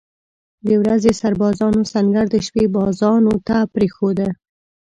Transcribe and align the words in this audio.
د 0.67 0.69
ورځې 0.81 1.11
سربازانو 1.21 1.81
سنګر 1.93 2.25
د 2.31 2.35
شپې 2.45 2.65
سربازانو 2.73 3.33
ته 3.47 3.57
پرېښوده. 3.73 4.27